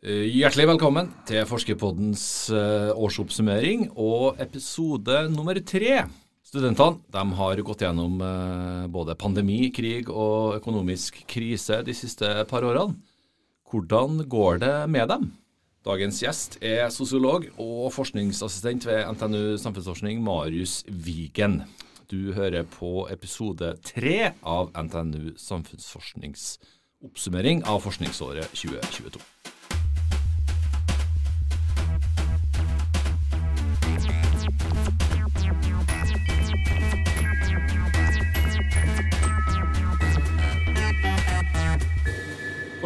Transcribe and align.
Eh, 0.00 0.30
hjertelig 0.32 0.64
velkommen 0.64 1.10
til 1.28 1.42
Forskerpoddens 1.44 2.22
eh, 2.56 2.88
årsoppsummering 2.96 3.90
og 4.00 4.38
episode 4.40 5.26
nummer 5.28 5.58
tre. 5.60 6.06
Studentene 6.40 7.02
de 7.12 7.24
har 7.36 7.60
gått 7.68 7.82
gjennom 7.84 8.14
eh, 8.24 8.86
både 8.88 9.12
pandemi, 9.20 9.58
krig 9.76 10.08
og 10.08 10.56
økonomisk 10.56 11.18
krise 11.28 11.82
de 11.84 11.92
siste 11.92 12.30
par 12.48 12.64
årene. 12.64 12.96
Hvordan 13.68 14.22
går 14.24 14.62
det 14.62 14.72
med 14.88 15.12
dem? 15.12 15.26
Dagens 15.84 16.22
gjest 16.24 16.56
er 16.64 16.88
sosiolog 16.88 17.44
og 17.60 17.92
forskningsassistent 17.92 18.88
ved 18.88 19.04
NTNU 19.04 19.58
Samfunnsforskning, 19.60 20.24
Marius 20.24 20.78
Wigen. 20.88 21.66
Du 22.08 22.32
hører 22.32 22.64
på 22.64 23.04
episode 23.12 23.74
tre 23.84 24.32
av 24.40 24.72
NTNU 24.72 25.36
Samfunnsforsknings 25.36 26.54
oppsummering 27.04 27.66
av 27.68 27.84
forskningsåret 27.84 28.48
2022. 28.56 29.39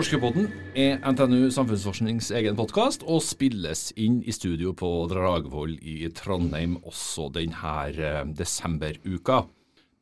Forskerpodden 0.05 0.51
er 0.77 0.99
NTNU 1.01 1.47
Samfunnsforsknings 1.49 2.27
egen 2.37 2.59
podkast 2.59 3.07
og 3.09 3.23
spilles 3.25 3.87
inn 3.97 4.19
i 4.21 4.35
studio 4.37 4.75
på 4.77 4.91
Dragvoll 5.09 5.79
i 5.81 6.11
Trondheim 6.13 6.75
også 6.85 7.31
denne 7.33 7.71
eh, 7.89 8.19
desemberuka. 8.37 9.39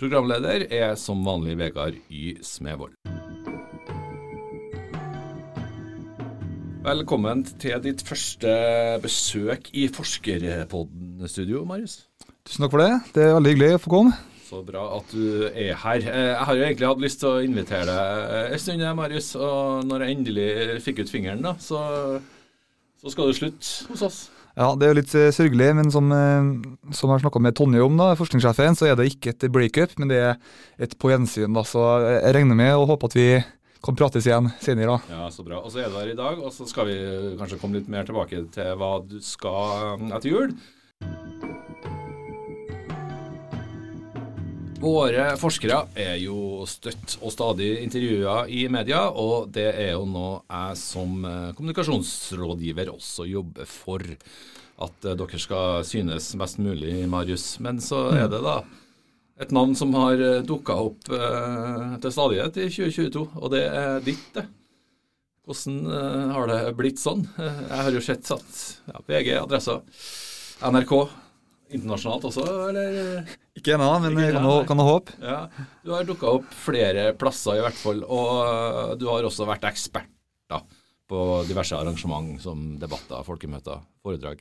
Programleder 0.03 0.65
er 0.75 0.97
som 0.99 1.23
vanlig 1.23 1.55
Vegard 1.61 2.01
Y. 2.11 2.35
Smevold. 2.43 2.99
Velkommen 6.83 7.47
til 7.63 7.79
ditt 7.87 8.03
første 8.03 8.59
besøk 9.07 9.71
i 9.71 9.87
Forskerpodden-studio, 9.87 11.63
Marius. 11.63 12.01
Tusen 12.43 12.67
takk 12.67 12.75
for 12.75 12.83
det. 12.83 12.93
Det 13.15 13.29
er 13.29 13.35
veldig 13.39 13.55
hyggelig 13.55 13.73
å 13.79 13.83
få 13.87 13.97
komme. 14.01 14.19
Så 14.53 14.61
bra 14.69 14.83
at 14.99 15.09
du 15.15 15.47
er 15.49 15.73
her. 15.81 16.03
Eh, 16.05 16.27
jeg 16.35 16.45
har 16.45 16.59
jo 16.59 16.65
egentlig 16.67 16.89
hatt 16.91 17.01
lyst 17.01 17.23
til 17.23 17.31
å 17.31 17.41
invitere 17.41 17.87
deg 17.89 18.53
en 18.53 18.61
stund, 18.61 18.85
Marius. 18.99 19.31
Og 19.41 19.87
når 19.89 20.05
jeg 20.05 20.17
endelig 20.19 20.49
fikk 20.85 21.01
ut 21.01 21.13
fingeren, 21.13 21.41
da, 21.47 21.55
så, 21.57 21.81
så 23.01 23.15
skal 23.15 23.31
du 23.31 23.39
slutte 23.39 23.89
hos 23.89 24.05
oss. 24.05 24.19
Ja, 24.53 24.67
det 24.77 24.85
er 24.85 24.93
jo 24.93 24.99
litt 24.99 25.15
sørgelig, 25.33 25.71
men 25.79 25.89
som, 25.95 26.11
som 26.93 27.09
jeg 27.09 27.15
har 27.15 27.23
snakka 27.23 27.41
med 27.41 27.57
Tonje 27.57 27.81
om, 27.81 27.97
da, 27.97 28.11
forskningssjefen, 28.19 28.77
så 28.77 28.91
er 28.91 28.99
det 29.01 29.07
ikke 29.15 29.33
et 29.33 29.47
breakup, 29.55 29.95
men 29.97 30.13
det 30.13 30.19
er 30.21 30.35
et 30.85 30.93
på 31.01 31.09
gjensyn. 31.09 31.57
da, 31.57 31.65
Så 31.65 31.81
jeg 32.05 32.35
regner 32.37 32.59
med 32.61 32.75
og 32.77 32.91
håper 32.93 33.09
at 33.09 33.17
vi 33.17 33.27
kan 33.83 33.97
prates 33.97 34.29
igjen 34.29 34.53
senere. 34.61 34.99
da. 34.99 35.17
Ja, 35.17 35.31
Så 35.33 35.47
bra. 35.49 35.63
Og 35.65 35.73
så 35.73 35.81
er 35.81 35.89
du 35.89 35.97
her 35.97 36.13
i 36.13 36.19
dag, 36.21 36.45
og 36.45 36.53
så 36.53 36.69
skal 36.69 36.93
vi 36.93 36.99
kanskje 37.41 37.63
komme 37.65 37.81
litt 37.81 37.89
mer 37.89 38.05
tilbake 38.05 38.45
til 38.53 38.77
hva 38.77 38.93
du 39.01 39.17
skal 39.25 40.05
etter 40.13 40.29
jul. 40.29 40.53
Våre 44.83 45.37
forskere 45.39 45.77
er 45.95 46.17
jo 46.19 46.65
støtt 46.67 47.13
og 47.23 47.31
stadig 47.31 47.69
intervjua 47.85 48.49
i 48.51 48.65
media, 48.67 49.05
og 49.15 49.53
det 49.55 49.69
er 49.79 49.93
jo 49.93 50.09
noe 50.11 50.41
jeg 50.43 50.81
som 50.81 51.23
eh, 51.23 51.53
kommunikasjonsrådgiver 51.55 52.91
også 52.91 53.29
jobber 53.31 53.69
for. 53.71 54.03
At 54.83 55.07
eh, 55.07 55.15
dere 55.21 55.39
skal 55.39 55.87
synes 55.87 56.33
mest 56.41 56.59
mulig, 56.59 56.97
Marius. 57.07 57.61
Men 57.63 57.79
så 57.79 58.09
er 58.11 58.27
det 58.33 58.43
da 58.43 58.59
et 59.39 59.55
navn 59.55 59.79
som 59.79 59.95
har 60.01 60.19
eh, 60.19 60.43
dukka 60.51 60.81
opp 60.89 61.07
til 61.07 62.19
stadighet 62.19 62.59
i 62.59 62.67
2022, 62.67 63.27
og 63.39 63.55
det 63.55 63.65
er 63.71 64.03
ditt, 64.03 64.29
det. 64.35 64.49
Hvordan 65.47 66.33
har 66.35 66.51
det 66.51 66.61
blitt 66.79 66.99
sånn? 66.99 67.23
Jeg 67.39 67.85
har 67.87 67.95
jo 67.95 68.03
sett 68.03 68.35
at 68.35 68.63
ja, 68.91 69.07
VG, 69.07 69.37
Adressa, 69.47 69.79
NRK 70.75 70.97
internasjonalt 71.73 72.29
også, 72.29 72.45
eller? 72.69 73.33
Ikke 73.59 73.75
ennå, 73.77 73.89
men 74.05 74.21
jeg 74.21 74.37
kan, 74.37 74.49
kan 74.69 74.83
ha 74.83 74.87
håp. 74.89 75.11
Ja, 75.23 75.41
Du 75.85 75.93
har 75.95 76.07
dukka 76.09 76.31
opp 76.39 76.55
flere 76.65 77.11
plasser, 77.19 77.59
i 77.59 77.65
hvert 77.65 77.79
fall. 77.79 78.05
Og 78.05 78.95
du 79.01 79.09
har 79.11 79.29
også 79.29 79.49
vært 79.49 79.67
ekspert 79.69 80.09
da, 80.53 80.63
på 81.09 81.43
diverse 81.49 81.77
arrangement 81.77 82.35
som 82.43 82.73
debatter, 82.81 83.25
folkemøter, 83.27 83.83
foredrag. 84.05 84.41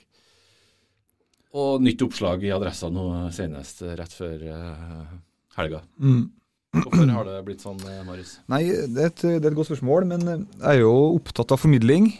Og 1.51 1.83
nytt 1.83 2.03
oppslag 2.05 2.45
i 2.47 2.53
Adressa 2.55 2.87
nå 2.91 3.07
senest, 3.35 3.83
rett 3.99 4.13
før 4.15 4.45
uh, 4.47 5.17
helga. 5.57 5.81
Mm. 5.99 6.29
Hvorfor 6.71 7.09
har 7.11 7.27
det 7.27 7.39
blitt 7.43 7.63
sånn, 7.63 7.79
Marius? 8.07 8.37
Nei, 8.51 8.63
det 8.71 9.01
er, 9.03 9.09
et, 9.11 9.23
det 9.27 9.43
er 9.43 9.49
et 9.51 9.57
godt 9.57 9.73
spørsmål, 9.73 10.07
men 10.07 10.23
jeg 10.31 10.63
er 10.63 10.83
jo 10.85 10.93
opptatt 11.17 11.51
av 11.51 11.59
formidling. 11.59 12.13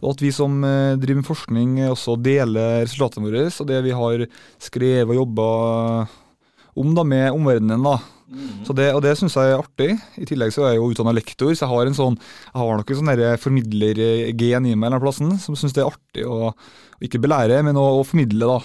Og 0.00 0.14
at 0.14 0.24
vi 0.24 0.32
som 0.34 0.60
eh, 0.66 0.96
driver 1.00 1.20
med 1.20 1.28
forskning 1.28 1.76
også 1.90 2.16
deler 2.20 2.80
resultatene 2.84 3.26
våre 3.26 3.44
og 3.50 3.68
det 3.68 3.82
vi 3.84 3.96
har 3.96 4.24
skrevet 4.62 5.12
og 5.12 5.20
jobba 5.22 5.50
om 6.80 6.94
da 6.96 7.04
med 7.04 7.30
omverdenen. 7.34 7.82
da. 7.84 7.98
Mm. 8.30 8.62
Så 8.64 8.74
det, 8.78 8.92
og 8.94 9.02
det 9.02 9.16
syns 9.18 9.34
jeg 9.34 9.50
er 9.50 9.58
artig. 9.58 9.90
I 10.22 10.26
tillegg 10.28 10.54
så 10.54 10.64
er 10.64 10.74
jeg 10.74 10.80
jo 10.80 10.90
utdanna 10.92 11.14
lektor, 11.16 11.50
så 11.50 11.66
jeg 11.66 11.72
har 11.72 11.90
en 11.90 11.98
sånn, 11.98 12.18
jeg 12.46 12.60
har 12.60 12.78
nok 12.78 12.92
en 12.92 13.00
sånn 13.00 13.42
formidlergen 13.42 14.70
i 14.70 14.76
meg 14.76 14.86
denne 14.86 15.02
plassen, 15.02 15.34
som 15.42 15.58
syns 15.58 15.74
det 15.74 15.82
er 15.82 15.90
artig 15.90 16.26
å 16.28 16.52
ikke 17.02 17.20
belære, 17.22 17.62
men 17.66 17.78
å, 17.80 17.86
å, 17.98 18.06
formidle 18.06 18.46
da, 18.46 18.58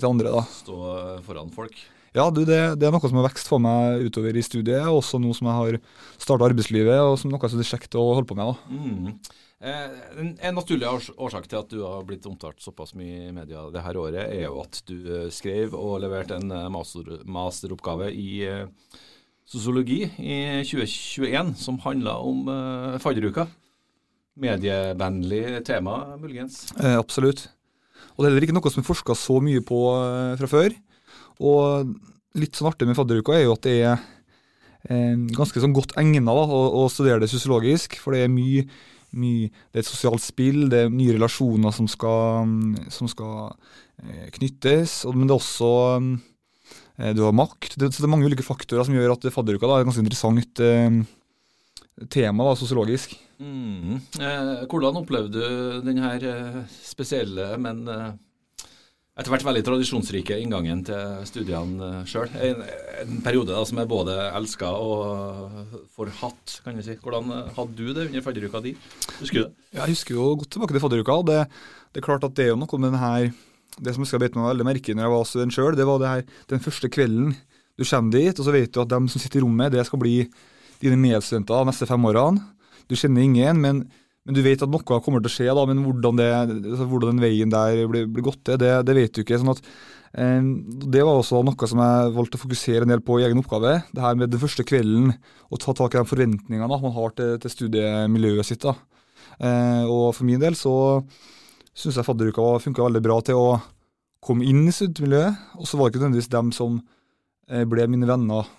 til 0.00 0.08
andre. 0.08 0.32
da. 0.38 0.44
Stå 0.62 0.78
foran 1.26 1.52
folk? 1.52 1.76
Ja, 2.16 2.26
du, 2.34 2.42
det, 2.42 2.58
det, 2.80 2.86
er 2.86 2.94
noe 2.94 3.06
som 3.06 3.20
har 3.20 3.28
vokst 3.28 3.50
for 3.50 3.62
meg 3.62 4.08
utover 4.08 4.34
i 4.34 4.42
studiet, 4.42 4.82
og 4.88 5.02
også 5.02 5.20
nå 5.22 5.34
som 5.36 5.50
jeg 5.50 5.58
har 5.58 5.78
starta 6.16 6.48
arbeidslivet, 6.48 6.96
og 7.04 7.18
som 7.20 7.30
noe 7.30 7.50
som 7.50 7.60
det 7.60 7.68
er 7.68 7.74
kjekt 7.76 7.94
å 7.98 8.08
holde 8.16 8.30
på 8.30 8.38
med. 8.38 8.50
da. 8.50 8.80
Mm. 8.80 9.46
Eh, 9.60 9.96
en 10.40 10.56
naturlig 10.56 10.88
årsak 10.88 11.44
til 11.50 11.58
at 11.58 11.68
du 11.68 11.82
har 11.84 12.04
blitt 12.08 12.24
omtalt 12.28 12.62
såpass 12.64 12.94
mye 12.96 13.26
i 13.28 13.32
media 13.36 13.66
det 13.68 13.82
her 13.84 13.98
året, 14.00 14.22
er 14.24 14.46
jo 14.46 14.62
at 14.62 14.80
du 14.88 14.96
eh, 15.04 15.26
skrev 15.34 15.76
og 15.76 15.98
leverte 16.00 16.38
en 16.38 16.48
eh, 16.48 16.68
master, 16.72 17.18
masteroppgave 17.28 18.08
i 18.08 18.30
sosiologi 19.50 20.04
i 20.16 20.36
2021 20.64 21.56
som 21.60 21.80
handla 21.84 22.16
om 22.24 22.46
fadderuka. 23.02 23.48
Medievennlig 24.40 25.58
tema, 25.66 26.16
muligens? 26.16 26.62
Eh, 26.78 26.96
absolutt. 26.96 27.48
Og 28.14 28.22
det 28.22 28.28
er 28.28 28.30
heller 28.30 28.46
ikke 28.46 28.56
noe 28.56 28.72
som 28.72 28.80
er 28.80 28.86
forska 28.86 29.16
så 29.18 29.40
mye 29.44 29.60
på 29.66 29.80
fra 30.40 30.48
før. 30.48 30.76
Og 31.42 31.92
litt 32.38 32.56
sånn 32.56 32.70
artig 32.70 32.88
med 32.88 32.96
fadderuka 32.96 33.34
er 33.36 33.44
jo 33.44 33.56
at 33.58 33.66
det 33.66 33.74
er 33.82 33.98
eh, 34.88 35.18
ganske 35.36 35.60
sånn 35.60 35.76
godt 35.76 35.96
egna 36.00 36.32
å, 36.32 36.62
å 36.80 36.86
studere 36.92 37.20
det 37.24 37.30
sosiologisk, 37.32 37.98
for 38.00 38.16
det 38.16 38.24
er 38.24 38.32
mye 38.32 38.64
mye, 39.16 39.50
det 39.70 39.80
er 39.80 39.84
et 39.84 39.90
sosialt 39.90 40.22
spill, 40.24 40.68
det 40.72 40.84
er 40.84 40.92
nye 40.92 41.14
relasjoner 41.16 41.74
som 41.74 41.88
skal, 41.90 42.50
som 42.92 43.10
skal 43.10 43.52
eh, 44.04 44.28
knyttes. 44.36 45.02
men 45.14 45.26
det 45.26 45.34
er 45.34 45.40
også 45.40 45.70
eh, 46.98 47.12
Du 47.16 47.24
har 47.26 47.36
makt. 47.36 47.76
Det, 47.76 47.92
så 47.92 48.02
det 48.02 48.08
er 48.08 48.14
mange 48.14 48.30
ulike 48.30 48.46
faktorer 48.46 48.86
som 48.86 48.94
gjør 48.94 49.16
at 49.16 49.26
fadderuka 49.34 49.66
da, 49.66 49.78
er 49.78 49.84
et 49.84 49.90
ganske 49.90 50.04
interessant 50.04 50.62
eh, 50.64 51.00
tema 52.08 52.46
da, 52.46 52.56
sosiologisk. 52.56 53.16
Mm. 53.40 54.00
Hvordan 54.68 55.00
opplevde 55.00 55.32
du 55.32 55.80
denne 55.86 56.66
spesielle, 56.84 57.54
men 57.60 57.86
etter 59.18 59.32
hvert 59.34 59.44
veldig 59.44 59.62
tradisjonsrike 59.66 60.38
inngangen 60.40 60.84
til 60.86 61.24
studiene 61.28 62.04
sjøl. 62.08 62.30
En, 62.40 62.62
en, 63.02 63.18
periode 63.24 63.52
da, 63.52 63.64
som 63.68 63.80
jeg 63.80 63.90
både 63.90 64.14
elska 64.38 64.70
og 64.70 65.74
forhatt, 65.96 66.60
kan 66.64 66.78
vi 66.78 66.86
si. 66.86 66.96
Hvordan 67.02 67.32
eh, 67.34 67.50
hadde 67.56 67.76
du 67.76 67.90
det 67.90 68.06
under 68.06 68.24
fadderuka 68.24 68.62
di? 68.64 68.74
Husker 69.18 69.42
du 69.42 69.42
det? 69.44 69.68
Jeg 69.76 69.96
husker 69.96 70.16
jo 70.16 70.30
godt 70.40 70.52
tilbake 70.54 70.76
til 70.76 70.84
fadderuka. 70.84 71.18
Det, 71.28 71.38
det, 71.90 72.00
er 72.00 72.06
klart 72.06 72.26
at 72.26 72.36
det 72.38 72.46
er 72.46 72.52
jo 72.54 72.60
noe 72.62 72.80
med 72.80 72.94
den 72.94 73.02
her 73.02 73.30
Det 73.80 73.94
som 73.94 74.02
jeg 74.02 74.10
skal 74.10 74.20
bite 74.20 74.36
meg 74.36 74.50
veldig 74.50 74.66
merke 74.66 74.94
når 74.94 75.06
jeg 75.06 75.12
var 75.12 75.28
student 75.28 75.54
sjøl, 75.54 75.76
det 75.78 75.86
var 75.88 76.00
det 76.02 76.08
her, 76.10 76.24
den 76.50 76.60
første 76.60 76.88
kvelden 76.92 77.36
du 77.78 77.84
kommer 77.86 78.12
dit, 78.12 78.36
og 78.36 78.44
så 78.44 78.52
vet 78.52 78.72
du 78.74 78.80
at 78.82 78.90
de 78.90 78.98
som 79.08 79.22
sitter 79.22 79.40
i 79.40 79.42
rommet, 79.44 79.72
det 79.72 79.84
skal 79.88 80.00
bli 80.02 80.16
dine 80.82 80.98
medstudenter 81.00 81.62
de 81.62 81.70
neste 81.70 81.86
fem 81.88 82.02
årene. 82.10 82.42
Du 82.90 82.96
kjenner 82.98 83.24
ingen, 83.24 83.62
men 83.62 83.78
men 84.26 84.36
du 84.36 84.42
vet 84.44 84.60
at 84.60 84.68
noe 84.68 84.84
kommer 84.84 85.22
til 85.22 85.30
å 85.30 85.32
skje, 85.32 85.48
da, 85.56 85.62
men 85.68 85.80
hvordan, 85.84 86.18
det, 86.20 86.28
altså 86.74 86.86
hvordan 86.90 87.14
den 87.14 87.24
veien 87.24 87.52
der 87.52 87.86
blir, 87.88 88.04
blir 88.10 88.26
gått 88.26 88.42
til, 88.44 88.58
det, 88.60 88.74
det, 88.84 88.96
vet 88.98 89.16
du 89.16 89.22
ikke. 89.22 89.38
sånn 89.40 89.54
at 89.54 89.62
eh, 90.12 90.50
Det 90.92 91.04
var 91.06 91.22
også 91.22 91.40
noe 91.46 91.70
som 91.70 91.80
jeg 91.80 92.12
valgte 92.18 92.36
å 92.36 92.42
fokusere 92.42 92.84
en 92.84 92.92
del 92.92 93.02
på 93.06 93.16
i 93.20 93.24
egen 93.24 93.40
oppgave. 93.40 93.78
Det 93.88 94.04
her 94.04 94.20
med 94.20 94.32
den 94.34 94.42
første 94.42 94.66
kvelden, 94.68 95.14
å 95.48 95.60
ta 95.60 95.74
tak 95.76 95.96
i 95.96 96.02
de 96.02 96.12
forventningene 96.12 96.80
man 96.84 96.96
har 96.98 97.16
til, 97.16 97.34
til 97.40 97.54
studiemiljøet 97.56 98.50
sitt. 98.50 98.68
da. 98.68 98.76
Eh, 99.40 99.84
og 99.88 100.12
for 100.12 100.28
min 100.28 100.42
del 100.42 100.58
så 100.58 100.74
syns 101.72 101.96
jeg 101.96 102.04
fadderuka 102.04 102.58
funka 102.60 102.84
veldig 102.84 103.04
bra 103.06 103.20
til 103.24 103.40
å 103.40 103.50
komme 104.20 104.44
inn 104.44 104.66
i 104.68 104.76
studiemiljøet. 104.76 105.56
Og 105.56 105.64
så 105.64 105.80
var 105.80 105.88
det 105.88 105.94
ikke 105.94 106.04
nødvendigvis 106.04 106.34
dem 106.36 106.52
som 106.52 106.76
eh, 107.48 107.64
ble 107.64 107.88
mine 107.88 108.08
venner 108.10 108.52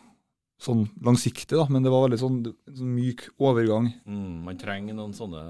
sånn 0.61 0.83
langsiktig, 1.01 1.55
da, 1.57 1.65
men 1.71 1.81
det 1.81 1.91
var 1.93 2.05
veldig 2.05 2.19
sånn, 2.21 2.37
sånn 2.69 2.93
myk 2.93 3.23
overgang. 3.41 3.87
Mm, 4.05 4.43
man 4.45 4.59
trenger 4.61 4.97
noen 4.97 5.13
sånne 5.17 5.41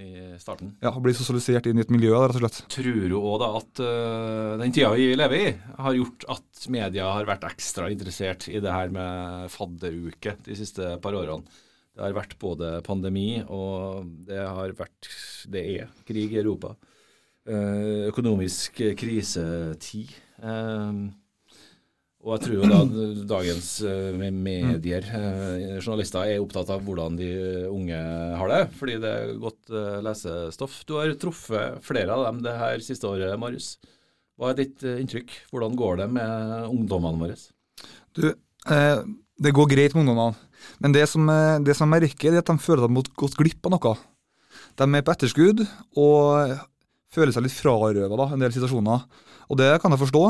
i 0.00 0.10
starten. 0.40 0.72
Ja, 0.84 0.94
Bli 1.04 1.14
sosialisert 1.16 1.68
inn 1.68 1.80
i 1.80 1.84
et 1.84 1.92
miljø, 1.92 2.14
rett 2.16 2.38
og 2.38 2.44
slett. 2.44 2.62
Tror 2.72 2.98
du 3.12 3.16
òg 3.18 3.38
da 3.42 3.50
at 3.60 3.82
uh, 3.84 4.56
den 4.62 4.72
tida 4.74 4.94
vi 4.96 5.10
lever 5.18 5.44
i, 5.50 5.54
har 5.76 5.98
gjort 5.98 6.28
at 6.36 6.68
media 6.72 7.10
har 7.12 7.28
vært 7.28 7.48
ekstra 7.50 7.90
interessert 7.92 8.48
i 8.48 8.60
det 8.64 8.72
her 8.72 8.92
med 8.94 9.52
fadderuke 9.52 10.38
de 10.48 10.58
siste 10.58 10.96
par 11.04 11.18
årene? 11.18 11.64
Det 11.98 12.06
har 12.06 12.14
vært 12.14 12.36
både 12.38 12.76
pandemi 12.86 13.40
og 13.42 14.06
det 14.28 14.38
har 14.38 14.70
vært 14.78 15.08
Det 15.50 15.64
er 15.74 15.88
krig 16.06 16.32
i 16.32 16.40
Europa. 16.40 16.76
Uh, 17.48 18.08
økonomisk 18.08 18.80
krisetid. 18.96 20.12
Eh, 20.38 20.98
og 22.24 22.32
jeg 22.34 22.42
tror 22.42 22.54
jo 22.56 22.68
da 22.68 22.78
dagens 23.30 23.68
eh, 23.86 24.24
medier, 24.34 25.04
eh, 25.14 25.76
journalister, 25.78 26.26
er 26.26 26.42
opptatt 26.42 26.72
av 26.74 26.82
hvordan 26.82 27.14
de 27.18 27.28
unge 27.70 28.00
har 28.40 28.50
det, 28.50 28.64
fordi 28.80 28.96
det 29.04 29.12
er 29.20 29.36
godt 29.38 29.70
eh, 29.70 30.00
lesestoff. 30.02 30.80
Du 30.88 30.96
har 30.98 31.14
truffet 31.20 31.78
flere 31.86 32.16
av 32.16 32.26
dem 32.26 32.42
det 32.42 32.56
her 32.58 32.82
siste 32.82 33.06
året, 33.06 33.38
Marius. 33.38 33.76
Hva 34.38 34.52
er 34.52 34.58
ditt 34.60 34.82
eh, 34.86 34.98
inntrykk? 35.02 35.32
Hvordan 35.52 35.78
går 35.78 36.02
det 36.02 36.08
med 36.18 36.66
ungdommene 36.70 37.22
våre? 37.22 37.38
Du, 38.14 38.28
eh, 38.30 39.00
det 39.38 39.54
går 39.54 39.70
greit 39.70 39.94
med 39.94 40.04
ungdommene. 40.04 40.38
Men 40.82 40.94
det 40.94 41.06
som, 41.10 41.26
eh, 41.30 41.58
det 41.62 41.74
som 41.78 41.86
jeg 41.86 42.08
merker, 42.08 42.34
er 42.34 42.42
at 42.42 42.50
de 42.50 42.58
føler 42.62 42.86
at 42.86 42.90
de 42.90 42.98
har 42.98 43.14
gått 43.18 43.38
glipp 43.38 43.66
av 43.66 43.74
noe. 43.74 43.96
De 44.78 44.86
er 44.90 45.06
på 45.06 45.14
etterskudd 45.14 45.64
og 45.98 46.58
føler 47.14 47.34
seg 47.34 47.46
litt 47.46 47.56
frarøva 47.56 48.30
en 48.30 48.42
del 48.42 48.54
situasjoner. 48.54 49.06
Og 49.50 49.58
det 49.58 49.72
kan 49.82 49.94
jeg 49.94 50.02
forstå. 50.02 50.22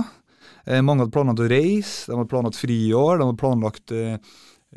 Eh, 0.66 0.80
mange 0.84 1.04
hadde 1.04 1.14
planlagt 1.14 1.40
å 1.44 1.48
reise, 1.50 2.06
de 2.10 2.16
hadde 2.16 2.28
planlagt 2.30 2.60
friår, 2.60 3.18
de 3.18 3.24
hadde 3.28 3.40
planlagt 3.40 3.92
eh, 3.92 4.18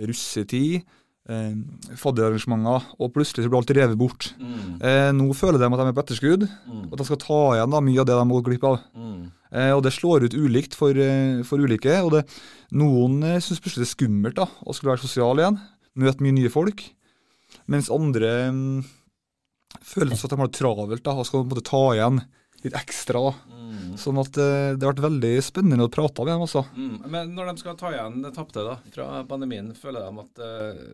russetid, 0.08 0.84
eh, 1.30 1.54
fadderarrangementer, 2.00 2.86
og 3.00 3.12
plutselig 3.16 3.46
så 3.46 3.52
ble 3.52 3.60
alt 3.62 3.74
revet 3.76 3.98
bort. 4.00 4.32
Mm. 4.40 4.78
Eh, 4.82 5.10
nå 5.18 5.28
føler 5.38 5.60
de 5.62 5.68
at 5.68 5.82
de 5.82 5.88
er 5.90 5.98
på 5.98 6.04
etterskudd, 6.06 6.48
Mm. 6.68 6.86
og 6.88 6.94
at 6.94 6.98
de 7.04 7.06
skal 7.10 7.18
ta 7.18 7.42
igjen 7.56 7.72
da, 7.72 7.82
mye 7.82 8.00
av 8.00 8.06
det 8.06 8.16
de 8.16 8.24
har 8.24 8.32
gått 8.42 8.48
glipp 8.50 8.64
av. 8.64 8.80
Mm. 8.96 9.32
Eh, 9.52 9.72
og 9.76 9.84
Det 9.84 9.92
slår 9.92 10.24
ut 10.26 10.34
ulikt 10.34 10.74
for, 10.76 10.92
eh, 10.92 11.44
for 11.44 11.58
ulike. 11.60 11.92
og 12.04 12.12
det, 12.12 12.26
Noen 12.72 13.22
eh, 13.24 13.40
syns 13.40 13.60
plutselig 13.60 13.84
det 13.84 13.90
er 13.92 13.96
skummelt 13.98 14.36
da, 14.36 14.48
å 14.66 14.74
skulle 14.74 14.96
være 14.96 15.04
sosial 15.08 15.36
igjen, 15.38 15.60
møte 15.98 16.22
mye 16.24 16.32
nye 16.40 16.50
folk. 16.50 16.82
Mens 17.68 17.90
andre 17.92 18.50
mm, 18.52 18.86
føler 19.84 20.14
at 20.16 20.30
de 20.30 20.38
har 20.40 20.48
det 20.48 20.56
travelt 20.60 21.04
da, 21.04 21.12
og 21.12 21.26
skal 21.28 21.44
på 21.44 21.50
en 21.52 21.56
måte 21.56 21.68
ta 21.68 21.84
igjen 21.96 22.22
litt 22.64 22.74
ekstra. 22.80 23.20
da. 23.32 23.34
Mm. 23.92 23.98
Sånn 24.00 24.20
at 24.22 24.38
eh, 24.40 24.74
det 24.76 24.86
har 24.86 24.94
vært 24.94 25.08
veldig 25.08 25.34
spennende 25.44 25.88
å 25.88 25.92
prate 25.92 26.24
med 26.24 26.34
dem. 26.34 26.46
også. 26.48 26.64
Mm. 26.76 26.96
Men 27.14 27.34
når 27.38 27.52
de 27.52 27.64
skal 27.64 27.80
ta 27.80 27.92
igjen 27.94 28.22
det 28.24 28.34
tapte 28.36 28.64
da, 28.68 28.78
fra 28.94 29.10
pandemien, 29.30 29.74
føler 29.78 30.08
de 30.08 30.24
at 30.26 30.44
eh, 30.46 30.86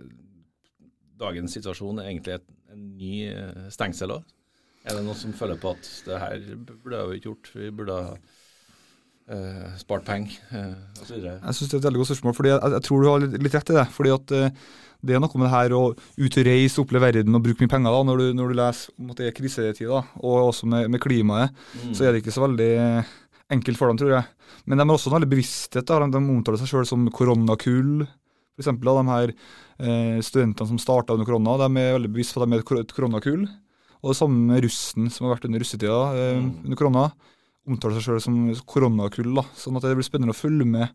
dagens 1.21 1.57
situasjon 1.57 2.01
er 2.01 2.09
egentlig 2.11 2.37
et, 2.39 2.49
en 2.73 2.89
ny 2.97 3.13
eh, 3.31 3.69
stengsel 3.73 4.17
òg? 4.17 4.33
Er 4.87 4.95
det 4.95 5.03
noen 5.03 5.19
som 5.19 5.35
føler 5.35 5.59
på 5.59 5.73
at 5.75 5.87
det 6.07 6.19
her 6.21 6.43
burde 6.55 7.05
vi 7.09 7.19
ikke 7.19 7.31
gjort, 7.33 7.53
vi 7.57 7.71
burde 7.75 7.95
ha 7.97 8.11
eh, 9.29 9.69
spart 9.81 10.05
penger 10.07 10.35
uh, 10.53 10.73
osv.? 11.01 11.15
Jeg 11.23 11.53
synes 11.55 11.69
det 11.69 11.73
er 11.73 11.81
et 11.81 11.87
veldig 11.89 12.01
godt 12.03 12.11
spørsmål, 12.13 12.35
fordi 12.37 12.49
jeg, 12.53 12.71
jeg 12.77 12.83
tror 12.87 13.01
du 13.03 13.09
har 13.11 13.25
litt, 13.25 13.53
rett 13.55 13.69
i 13.73 13.77
det. 13.79 13.87
fordi 13.95 14.13
at 14.15 14.31
uh, 14.31 14.49
det 15.07 15.13
er 15.15 15.21
noe 15.21 15.37
med 15.37 15.45
det 15.47 15.53
her 15.53 15.73
å 15.77 15.81
ut 15.93 16.37
og 16.41 16.47
reise, 16.47 16.81
oppleve 16.81 17.05
verden 17.11 17.35
og 17.37 17.43
bruke 17.45 17.61
mye 17.61 17.69
penger 17.75 17.93
da, 17.93 17.99
når 18.07 18.17
du, 18.23 18.25
når 18.39 18.49
du 18.49 18.57
leser 18.57 18.95
om 18.97 19.11
at 19.13 19.19
det 19.21 19.27
er 19.29 19.35
krisetid, 19.37 19.91
og 19.93 20.37
også 20.49 20.65
med, 20.71 20.89
med 20.89 21.01
klimaet, 21.03 21.53
Mm. 21.77 21.93
så 21.93 22.07
er 22.07 22.11
det 22.15 22.23
ikke 22.23 22.33
så 22.33 22.41
veldig 22.47 22.71
enkelt 23.53 23.77
for 23.79 23.87
dem, 23.91 23.99
tror 24.01 24.15
jeg. 24.15 24.25
Men 24.65 24.79
de 24.81 24.83
har 24.87 24.95
også 24.97 25.11
en 25.11 25.15
veldig 25.19 25.29
bevissthet. 25.31 25.85
da, 25.87 25.99
De, 26.01 26.09
de 26.11 26.19
omtaler 26.33 26.57
seg 26.59 26.67
sjøl 26.73 26.87
som 26.89 27.05
koronakull. 27.13 28.01
For 28.57 28.63
eksempel, 28.65 28.89
da, 28.89 29.03
de 29.05 29.13
her 29.13 29.31
eh, 29.85 30.17
studentene 30.25 30.67
som 30.73 30.79
starta 30.81 31.13
under 31.13 31.27
korona, 31.29 31.53
de 31.61 31.67
er 31.79 31.93
veldig 31.99 32.09
bevisst 32.17 32.33
på 32.35 32.41
at 32.41 32.49
de 32.49 32.57
er 32.57 32.63
et 32.65 32.67
kor- 32.67 32.83
koronakull. 32.97 33.45
Og 34.01 34.11
det 34.11 34.17
samme 34.17 34.49
med 34.49 34.65
russen, 34.65 35.07
som 35.13 35.27
har 35.27 35.35
vært 35.37 35.45
under 35.47 35.61
russetida 35.63 35.99
Mm. 36.41 36.49
under 36.65 36.77
korona. 36.81 37.05
Omtaler 37.67 37.97
seg 37.97 38.05
sjøl 38.07 38.23
som 38.23 38.39
koronakull. 38.69 39.33
da, 39.35 39.43
sånn 39.59 39.77
at 39.79 39.85
det 39.87 39.97
blir 39.99 40.07
spennende 40.07 40.35
å 40.35 40.37
følge 40.37 40.67
med 40.67 40.87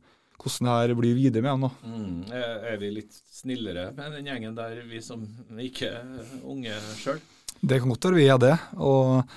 hvordan 0.42 0.66
det 0.66 0.76
her 0.76 0.94
blir 0.98 1.18
videre 1.18 1.42
med 1.44 1.52
dem. 1.52 1.66
da. 1.66 1.70
Mm. 1.86 2.22
Er, 2.32 2.78
vi 2.80 2.90
litt 2.96 3.18
snillere 3.30 3.90
med 3.96 4.16
den 4.16 4.30
gjengen 4.30 4.56
der, 4.56 4.80
vi 4.88 5.02
som 5.04 5.26
ikke 5.60 5.92
er 6.00 6.32
unge 6.42 6.78
sjøl? 6.98 7.20
Det 7.60 7.78
kan 7.78 7.92
godt 7.92 8.08
være 8.08 8.18
vi 8.18 8.26
er 8.32 8.40
det, 8.42 8.56
og, 8.82 9.36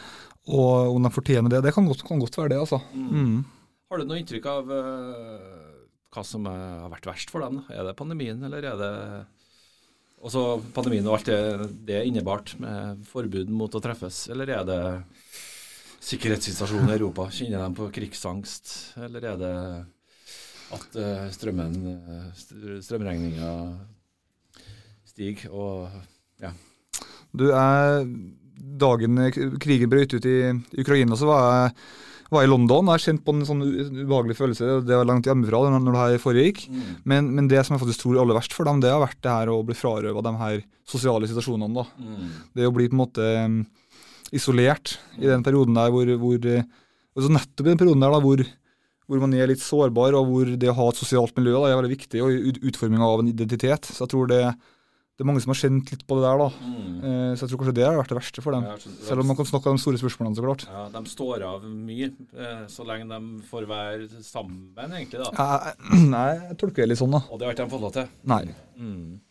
og 0.49 0.95
om 0.95 1.05
de 1.05 1.11
fortjener 1.13 1.51
det, 1.51 1.61
det 1.67 1.75
kan 1.75 1.85
godt, 1.85 2.01
kan 2.07 2.21
godt 2.23 2.39
være 2.39 2.55
det. 2.55 2.61
altså. 2.63 2.81
Mm. 2.95 3.43
Har 3.91 4.01
du 4.01 4.09
noe 4.09 4.17
inntrykk 4.17 4.47
av 4.49 4.71
uh, 4.71 5.65
hva 6.15 6.23
som 6.25 6.47
har 6.49 6.89
vært 6.95 7.05
verst 7.11 7.33
for 7.33 7.45
dem? 7.45 7.61
Er 7.69 7.85
det 7.85 7.97
pandemien, 7.99 8.41
eller 8.47 8.65
er 8.71 8.79
det 8.79 8.93
også 10.25 10.55
pandemien 10.73 11.05
og 11.05 11.19
alt 11.19 11.29
det 11.29 11.67
det 11.85 12.01
innebart, 12.09 12.55
med 12.57 13.05
forbud 13.11 13.51
mot 13.53 13.77
å 13.77 13.83
treffes, 13.83 14.25
eller 14.33 14.55
er 14.57 14.65
det 14.65 14.79
sikkerhetssituasjonen 16.03 16.91
i 16.91 16.97
Europa? 16.97 17.27
Kjenner 17.33 17.65
de 17.65 17.77
på 17.77 17.89
krigsangst, 17.95 18.71
eller 19.07 19.29
er 19.31 19.41
det 19.41 19.55
at 20.75 20.97
eh, 20.97 21.27
strømmen, 21.33 21.75
uh, 22.09 22.79
strømregninga 22.83 23.51
stiger 25.05 25.53
og 25.53 25.91
Du, 27.35 27.51
er 27.51 28.01
Dagen 28.55 29.19
krigen 29.61 29.91
brøt 29.91 30.15
ut 30.15 30.25
i 30.25 30.39
Ukraina, 30.79 31.15
så 31.19 31.27
var 31.27 31.41
jeg, 31.45 31.73
var 32.33 32.45
i 32.45 32.49
London. 32.49 32.89
Jeg 32.95 33.03
kjente 33.03 33.25
på 33.27 33.35
en 33.35 33.45
sånn 33.47 33.61
ubehagelig 33.61 34.37
følelse. 34.39 34.79
Det 34.87 34.95
var 34.95 35.07
langt 35.07 35.27
hjemmefra 35.27 35.59
når, 35.75 35.85
det 35.85 36.01
her 36.01 36.23
foregikk. 36.23 36.63
mm. 36.71 36.93
Men, 37.03 37.29
men 37.35 37.49
det 37.51 37.61
som 37.63 37.75
jeg 37.75 37.83
faktisk 37.83 38.01
tror 38.01 38.15
er 38.15 38.23
aller 38.23 38.39
verst 38.39 38.55
for 38.55 38.67
dem, 38.67 38.81
det 38.83 38.93
har 38.93 39.03
vært 39.03 39.19
det 39.21 39.35
her 39.35 39.51
å 39.51 39.59
bli 39.67 39.77
frarøva 39.77 40.23
de 40.25 40.33
her 40.39 40.63
sosiale 40.87 41.29
situasjonene. 41.29 41.75
da. 41.75 41.85
Mm. 41.99 42.31
Det 42.57 42.67
å 42.67 42.73
bli 42.75 42.87
på 42.89 42.97
en 42.97 43.03
måte 43.03 43.27
isolert 44.33 44.97
i 45.19 45.27
den 45.29 45.43
perioden 45.45 45.75
der 45.77 45.91
hvor, 45.93 46.09
hvor 46.21 46.45
eh, 46.49 46.63
altså 47.15 47.31
Nettopp 47.31 47.65
i 47.67 47.71
den 47.73 47.77
perioden 47.81 48.01
der 48.05 48.11
da, 48.15 48.19
hvor, 48.23 48.41
hvor 49.07 49.19
man 49.21 49.33
er 49.37 49.47
litt 49.51 49.61
sårbar, 49.63 50.15
og 50.17 50.29
hvor 50.31 50.55
det 50.57 50.69
å 50.71 50.77
ha 50.77 50.87
et 50.89 51.01
sosialt 51.01 51.35
miljø 51.37 51.59
da, 51.59 51.67
er 51.71 51.77
veldig 51.81 51.93
viktig, 51.97 52.23
og 52.25 52.31
ut, 52.49 52.57
utforminga 52.71 53.05
av 53.05 53.21
en 53.21 53.29
identitet. 53.31 53.85
Så 53.85 54.03
jeg 54.05 54.11
tror 54.15 54.27
det, 54.31 54.39
det 55.15 55.23
er 55.23 55.29
mange 55.29 55.43
som 55.43 55.53
har 55.53 55.59
kjent 55.61 55.91
litt 55.93 56.01
på 56.09 56.17
det 56.17 56.25
der. 56.25 56.41
da. 56.41 56.47
Mm. 56.65 56.95
Eh, 57.05 57.35
Så 57.37 57.45
jeg 57.45 57.51
tror 57.53 57.61
kanskje 57.61 57.75
det 57.77 57.85
har 57.85 57.99
vært 58.01 58.11
det 58.11 58.17
verste 58.17 58.41
for 58.43 58.57
dem. 58.57 58.65
Ja. 58.65 58.75
Selv 59.07 59.21
om 59.23 59.29
man 59.29 59.37
kan 59.39 59.45
snakke 59.51 59.69
om 59.71 59.77
de 59.77 59.83
store 59.85 60.01
spørsmålene, 60.01 60.35
så 60.39 60.43
klart. 60.47 60.65
Ja, 60.73 60.87
De 60.95 61.03
står 61.13 61.45
av 61.47 61.63
mye, 61.69 62.09
eh, 62.35 62.65
så 62.73 62.87
lenge 62.89 63.07
de 63.13 63.45
får 63.51 63.69
være 63.69 64.09
sammen, 64.25 64.73
egentlig. 64.89 65.21
da. 65.21 65.75
Nei, 66.17 66.25
jeg 66.49 66.57
tolker 66.65 66.83
det 66.83 66.89
litt 66.95 66.99
sånn, 67.03 67.13
da. 67.15 67.21
Og 67.29 67.39
det 67.39 67.47
har 67.47 67.55
ikke 67.55 67.69
de 67.69 67.75
fått 67.77 67.85
lov 67.85 67.95
til. 67.95 68.09
Nei. 68.33 68.41
Mm. 68.81 69.21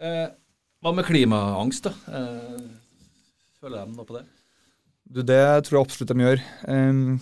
Eh, 0.00 0.26
hva 0.84 0.92
med 0.96 1.06
klimaangst, 1.08 1.86
da? 1.86 1.94
Eh, 2.16 2.66
føler 3.60 3.84
de 3.84 3.96
noe 3.96 4.08
på 4.08 4.18
det? 4.18 4.26
Du, 5.06 5.22
det 5.22 5.40
tror 5.66 5.78
jeg 5.78 5.86
absolutt 5.86 6.12
de 6.12 6.24
gjør. 6.26 6.44
Um, 6.66 7.18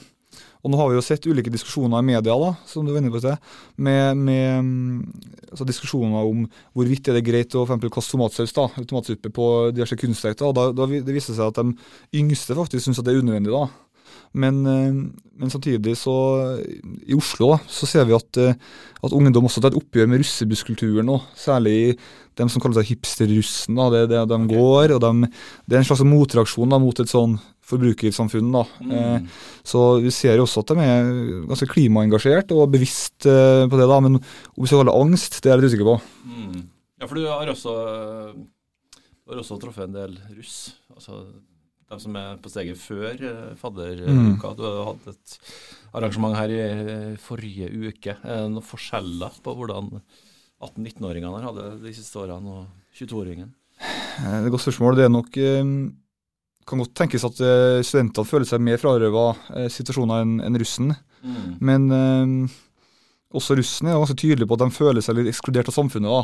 og 0.64 0.72
nå 0.72 0.78
har 0.80 0.88
vi 0.88 0.96
jo 0.96 1.04
sett 1.04 1.26
ulike 1.28 1.52
diskusjoner 1.52 2.00
i 2.00 2.06
media, 2.08 2.34
da, 2.40 2.54
som 2.66 2.86
du 2.86 2.92
var 2.94 3.02
inne 3.02 3.12
på 3.12 3.20
det, 3.20 3.34
med, 3.76 4.16
med 4.16 5.02
altså 5.50 5.66
diskusjoner 5.68 6.24
om 6.24 6.46
hvorvidt 6.72 7.10
er 7.12 7.18
det 7.18 7.26
greit 7.26 7.52
å 7.52 7.66
for 7.66 7.74
eksempel 7.74 7.92
kaste 7.92 8.16
tomatsaus 8.16 8.56
da, 8.56 8.64
tomatsuppe 8.80 9.32
på 9.36 9.48
diverse 9.76 9.98
kunstverk. 10.00 10.38
Da, 10.40 10.52
da, 10.56 10.68
da 10.72 10.88
det 10.88 11.16
viste 11.16 11.36
seg 11.36 11.52
at 11.52 11.60
de 11.60 11.76
yngste 12.16 12.56
faktisk 12.56 12.86
syns 12.86 13.02
det 13.04 13.12
er 13.12 13.20
unødvendig. 13.20 13.52
da. 13.52 13.83
Men, 14.34 14.66
eh, 14.66 14.92
men 15.38 15.50
samtidig 15.50 15.94
så 15.98 16.14
I 17.06 17.14
Oslo 17.14 17.54
så 17.70 17.86
ser 17.86 18.04
vi 18.08 18.14
at, 18.16 18.36
eh, 18.36 18.54
at 19.04 19.12
ungdom 19.14 19.46
også 19.46 19.60
tar 19.62 19.70
et 19.72 19.78
oppgjør 19.78 20.08
med 20.10 20.20
russebusskulturen 20.22 21.06
nå. 21.06 21.20
Særlig 21.38 21.96
dem 22.34 22.48
som 22.50 22.60
kaller 22.62 22.80
seg 22.82 22.90
hipsterrussen. 22.96 23.76
det, 23.94 24.08
det, 24.10 24.22
De 24.28 24.38
går, 24.50 24.94
og 24.96 25.00
de, 25.04 25.28
det 25.68 25.76
er 25.76 25.82
en 25.82 25.86
slags 25.86 26.02
motreaksjon 26.06 26.68
da, 26.70 26.78
mot 26.82 26.98
et 26.98 27.10
sånn 27.10 27.36
forbrukersamfunn. 27.64 28.50
da. 28.52 28.64
Eh, 28.82 29.18
Mm. 29.20 29.28
så 29.64 30.00
vi 30.02 30.10
ser 30.10 30.36
jo 30.36 30.42
også 30.44 30.60
at 30.60 30.66
de 30.74 30.80
er 30.82 31.46
ganske 31.48 31.68
klimaengasjert 31.70 32.50
og 32.52 32.70
bevisst 32.72 33.24
eh, 33.26 33.66
på 33.70 33.78
det, 33.78 33.86
da. 33.88 34.00
Men 34.00 34.16
om 34.16 34.60
vi 34.60 34.66
skal 34.66 34.82
kalle 34.82 34.92
det 34.92 35.00
angst, 35.00 35.40
det 35.42 35.50
er 35.50 35.56
jeg 35.56 35.62
litt 35.62 35.72
usikker 35.72 35.88
på. 35.88 35.96
Mm. 36.26 36.68
Ja, 37.00 37.06
for 37.06 37.14
du 37.14 37.24
har 37.26 37.46
også, 37.46 37.72
du 38.34 39.32
har 39.32 39.40
også 39.40 39.58
truffet 39.60 39.84
en 39.88 39.92
del 39.96 40.18
russ. 40.36 40.74
Altså 40.94 41.24
de 41.90 41.98
som 42.00 42.16
er 42.16 42.38
på 42.42 42.50
steget 42.52 42.80
før 42.80 43.24
eh, 43.28 43.56
fadderuka. 43.60 44.52
Mm. 44.52 44.56
Du 44.58 44.62
har 44.64 44.78
hatt 44.88 45.08
et 45.12 45.34
arrangement 45.94 46.36
her 46.38 46.52
i 46.52 46.60
eh, 46.60 47.10
forrige 47.20 47.68
uke. 47.70 48.16
Er 48.16 48.44
det 48.44 48.54
noen 48.54 48.64
forskjeller 48.64 49.36
på 49.44 49.54
hvordan 49.58 49.90
18-19-åringene 50.64 51.34
har 51.36 51.50
hatt 51.50 51.60
det 51.60 51.68
de 51.84 51.92
siste 51.96 52.22
årene, 52.22 52.62
og 52.62 52.96
22-åringen? 52.96 53.52
Eh, 53.80 54.24
Det 54.24 54.40
er 54.40 54.48
et 54.48 54.54
godt 54.54 54.66
spørsmål. 54.66 54.98
Det 54.98 55.06
er 55.08 55.12
nok 55.12 55.38
kan 56.64 56.80
godt 56.80 56.94
tenkes 56.96 57.26
at 57.28 57.40
studentene 57.84 58.24
føler 58.24 58.48
seg 58.48 58.62
mer 58.64 58.78
frarøva 58.80 59.34
situasjoner 59.68 60.22
enn 60.24 60.38
en 60.46 60.54
russen. 60.56 60.94
Mm. 61.20 61.50
Men 61.60 61.82
også 63.36 63.58
russen 63.58 63.90
er 63.90 63.98
ganske 64.00 64.16
tydelig 64.16 64.48
på 64.48 64.56
at 64.56 64.62
de 64.62 64.72
føler 64.72 65.04
seg 65.04 65.18
litt 65.18 65.28
ekskludert 65.28 65.68
av 65.68 65.76
samfunnet. 65.76 66.08
da. 66.08 66.22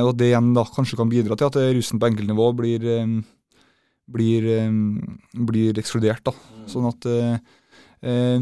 Og 0.00 0.08
at 0.14 0.16
det 0.16 0.30
igjen 0.30 0.54
da 0.56 0.64
kanskje 0.64 0.96
kan 0.96 1.12
bidra 1.12 1.36
til 1.36 1.50
at 1.50 1.60
russen 1.76 2.00
på 2.00 2.08
enkeltnivå 2.08 2.46
blir, 2.56 2.88
blir, 4.10 4.46
eh, 4.58 4.70
blir 5.34 5.74
ekskludert. 5.78 6.22
da. 6.24 6.32
Mm. 6.32 6.66
Sånn 6.68 6.88
at 6.88 7.06
eh, 7.06 7.38
eh, 8.02 8.40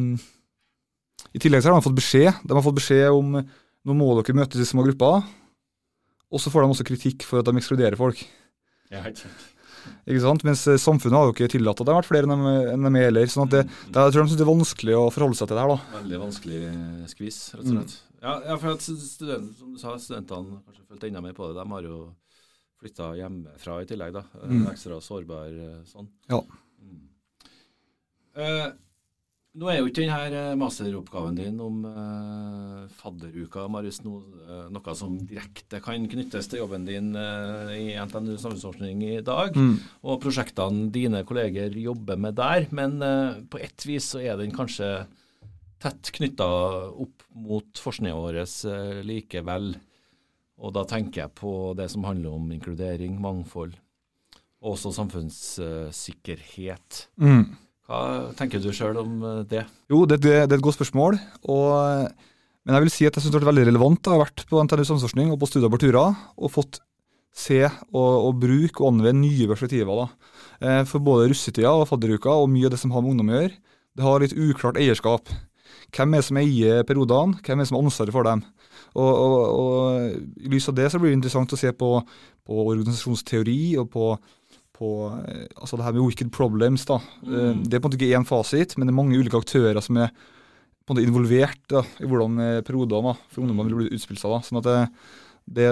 I 1.34 1.38
tillegg 1.38 1.62
så 1.62 1.70
har 1.70 1.80
de 1.80 1.84
fått 1.86 1.98
beskjed 2.00 2.32
De 2.46 2.54
har 2.56 2.62
fått 2.64 2.78
beskjed 2.80 3.10
om 3.12 3.36
nå 3.40 3.94
må 3.96 4.10
dere 4.22 4.34
møtes 4.36 4.60
i 4.60 4.66
små 4.68 4.82
grupper. 4.84 5.22
Og 6.30 6.38
så 6.38 6.50
får 6.52 6.62
de 6.62 6.74
også 6.74 6.84
kritikk 6.86 7.22
for 7.26 7.40
at 7.40 7.46
de 7.48 7.56
ekskluderer 7.56 7.96
folk. 7.96 8.20
Ja, 8.90 9.00
ikke 9.08 9.22
sant. 9.24 9.46
Ikke 10.06 10.20
sant? 10.20 10.42
Mens 10.44 10.66
eh, 10.68 10.76
samfunnet 10.76 11.16
har 11.16 11.24
jo 11.30 11.32
ikke 11.32 11.48
tillatt 11.54 11.80
at 11.80 11.86
det 11.88 11.94
har 11.94 12.02
vært 12.02 12.10
flere 12.10 12.28
enn 12.28 12.44
de, 12.44 12.52
enn 12.74 12.84
de 12.84 12.90
er 13.00 13.06
heller. 13.08 13.30
Sånn 13.32 13.46
at 13.48 13.54
det, 13.54 13.62
Mm. 13.64 13.92
det, 13.94 14.02
jeg 14.04 14.12
tror 14.12 14.22
de 14.22 14.28
syns 14.28 14.36
det 14.38 14.44
er 14.46 14.52
vanskelig 14.52 14.94
å 15.00 15.06
forholde 15.14 15.38
seg 15.40 15.48
til 15.48 15.56
det 15.56 15.64
her. 15.64 15.72
da. 15.72 15.98
Veldig 16.02 16.20
vanskelig 16.20 16.60
skvis, 17.14 17.38
rett 17.56 17.64
Mm. 17.64 17.78
og 17.78 17.88
slett. 17.88 17.96
Ja, 18.20 18.32
ja, 18.50 18.56
for 18.60 18.68
at 18.76 18.80
student, 18.84 19.56
som 19.58 19.72
du 19.72 19.78
sa, 19.80 19.96
studentene 19.96 20.60
kanskje 20.68 20.84
følte 20.90 21.08
enda 21.08 21.22
mer 21.24 21.32
på 21.32 21.48
det. 21.48 21.56
De 21.56 21.68
har 21.72 21.82
jo 21.88 22.14
flytta 22.80 23.10
hjemmefra 23.18 23.82
i 23.82 23.88
tillegg, 23.90 24.14
da. 24.16 24.24
Eh, 24.42 24.48
Mm. 24.50 24.66
Ekstra 24.72 25.00
sårbar 25.04 25.52
eh, 25.52 25.80
sånn. 25.84 26.08
Ja. 26.32 26.40
Mm. 26.80 27.02
Eh, 28.40 28.68
nå 29.60 29.66
er 29.68 29.80
jo 29.80 29.88
ikke 29.90 30.04
denne 30.06 30.42
masteroppgaven 30.60 31.34
din 31.36 31.56
om 31.60 31.80
eh, 31.84 32.84
fadderuka, 33.00 33.64
Marius, 33.68 33.98
no, 34.06 34.20
eh, 34.46 34.68
noe 34.70 34.94
som 34.96 35.16
direkte 35.26 35.80
kan 35.82 36.06
knyttes 36.08 36.46
til 36.48 36.62
jobben 36.62 36.86
din 36.86 37.10
eh, 37.18 37.72
i 37.74 37.86
NTNU 37.98 38.36
samfunnsforskning 38.38 39.02
i 39.08 39.20
dag, 39.26 39.56
Mm. 39.58 39.74
og 40.06 40.20
prosjektene 40.22 40.90
dine 40.94 41.24
kolleger 41.26 41.74
jobber 41.74 42.16
med 42.16 42.36
der, 42.38 42.68
men 42.70 43.02
eh, 43.02 43.40
på 43.50 43.58
ett 43.60 43.84
vis 43.90 44.12
så 44.14 44.22
er 44.22 44.38
den 44.38 44.54
kanskje 44.54 45.06
tett 45.80 46.12
knytta 46.14 46.46
opp 46.94 47.22
mot 47.34 47.74
forskninga 47.82 48.14
vår 48.14 48.40
eh, 48.44 49.02
likevel. 49.02 49.74
Og 50.60 50.74
da 50.76 50.82
tenker 50.88 51.24
jeg 51.24 51.32
på 51.40 51.52
det 51.78 51.88
som 51.92 52.04
handler 52.04 52.30
om 52.36 52.50
inkludering, 52.52 53.14
mangfold, 53.20 53.72
og 54.60 54.74
også 54.74 54.92
samfunnssikkerhet. 54.92 57.06
Mm. 57.16 57.44
Hva 57.88 58.00
tenker 58.38 58.60
du 58.62 58.68
sjøl 58.76 59.00
om 59.00 59.22
eh, 59.24 59.46
det? 59.50 59.64
Jo, 59.90 60.04
det, 60.06 60.20
det, 60.22 60.34
det 60.46 60.54
er 60.54 60.60
et 60.60 60.66
godt 60.66 60.76
spørsmål. 60.76 61.16
Og, 61.50 61.72
men 62.62 62.76
jeg 62.76 62.84
vil 62.84 62.92
si 62.92 63.08
at 63.08 63.16
jeg 63.16 63.24
syns 63.24 63.32
det 63.32 63.40
har 63.40 63.46
vært 63.46 63.54
veldig 63.54 63.68
relevant. 63.72 64.04
Jeg 64.04 64.14
har 64.14 64.24
vært 64.26 64.44
på 64.46 64.60
NTNU 64.62 64.84
samfunnsforskning 64.84 65.32
og 65.32 65.40
på 65.40 65.48
studier 65.50 65.72
på 65.72 65.82
turer 65.82 66.10
og 66.36 66.54
fått 66.54 66.74
se 67.34 67.62
og, 67.64 68.12
og 68.28 68.32
bruke 68.42 68.78
og 68.82 68.88
anvende 68.92 69.24
nye 69.24 69.50
perspektiver. 69.50 70.04
da. 70.04 70.06
Eh, 70.60 70.82
For 70.86 71.02
både 71.02 71.30
russetida 71.32 71.72
og 71.72 71.88
fadderuka 71.90 72.36
og 72.36 72.50
mye 72.52 72.68
av 72.68 72.76
det 72.76 72.82
som 72.82 72.92
har 72.94 73.02
med 73.02 73.14
ungdom 73.14 73.32
å 73.32 73.38
gjøre, 73.38 73.56
det 73.96 74.06
har 74.06 74.22
litt 74.22 74.38
uklart 74.38 74.78
eierskap. 74.78 75.24
Hvem 75.90 76.14
er 76.14 76.22
det 76.22 76.28
som 76.28 76.38
eier 76.38 76.84
periodene, 76.86 77.40
hvem 77.42 77.58
er 77.58 77.64
det 77.64 77.70
som 77.70 77.80
har 77.80 77.88
ansvaret 77.88 78.14
for 78.14 78.28
dem? 78.28 78.44
Og, 78.94 79.10
og, 79.10 79.38
og 79.60 80.44
I 80.44 80.52
lys 80.54 80.68
av 80.68 80.74
det 80.78 80.88
så 80.92 80.98
blir 80.98 81.10
det 81.12 81.18
interessant 81.20 81.52
å 81.52 81.58
se 81.60 81.72
på, 81.72 81.90
på 82.46 82.60
organisasjonsteori 82.72 83.76
og 83.82 83.88
på, 83.92 84.06
på 84.76 84.90
eh, 85.28 85.46
altså 85.60 85.78
det 85.78 85.86
her 85.86 85.96
med 85.98 86.06
wicked 86.08 86.32
problems. 86.34 86.84
da. 86.90 87.00
Eh, 87.22 87.54
Mm. 87.54 87.64
Det 87.68 87.74
er 87.76 87.80
på 87.80 87.86
en 87.88 87.90
måte 87.92 88.00
ikke 88.00 88.18
én 88.18 88.26
fasit, 88.28 88.76
men 88.78 88.86
det 88.88 88.92
er 88.94 89.00
mange 89.02 89.18
ulike 89.20 89.38
aktører 89.40 89.80
som 89.84 89.96
er 90.02 90.10
på 90.10 90.90
en 90.94 90.96
måte 90.96 91.06
involvert 91.06 91.60
da, 91.70 91.82
i 92.02 92.06
hvordan 92.08 92.38
eh, 92.42 92.60
periodene 92.66 93.16
for 93.30 93.42
ungdommene 93.44 93.70
vil 93.70 93.82
bli 93.84 93.96
utspilt 93.98 94.18
seg. 94.22 94.32
da. 94.32 94.40
Sånn 94.42 94.58
at 94.62 94.66
det, 94.66 94.78
det, 95.50 95.66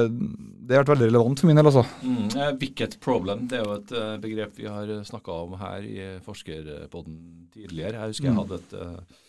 det 0.68 0.76
har 0.76 0.84
vært 0.84 0.92
veldig 0.96 1.08
relevant 1.10 1.40
for 1.40 1.48
min 1.50 1.58
del. 1.58 1.66
altså. 1.70 1.82
Mm. 2.02 2.28
eh, 2.36 2.52
Wicked 2.60 2.98
problem 3.04 3.46
det 3.50 3.58
er 3.58 3.64
jo 3.66 3.76
et 3.80 3.92
eh, 3.98 4.12
begrep 4.22 4.58
vi 4.60 4.68
har 4.70 4.92
snakka 5.08 5.40
om 5.46 5.56
her 5.58 5.82
i 5.88 5.98
Forskerpodden 6.26 7.18
tidligere. 7.56 7.98
Jeg 8.04 8.14
husker 8.14 8.28
jeg 8.30 8.36
Mm. 8.36 8.42
hadde 8.44 8.60
et 8.60 8.76
eh, 8.78 9.24